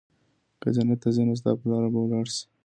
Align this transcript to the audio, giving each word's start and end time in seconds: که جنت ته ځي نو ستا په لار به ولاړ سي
که 0.61 0.67
جنت 0.75 0.99
ته 1.03 1.09
ځي 1.15 1.23
نو 1.27 1.33
ستا 1.39 1.51
په 1.59 1.65
لار 1.69 1.85
به 1.93 1.99
ولاړ 2.01 2.25
سي 2.35 2.43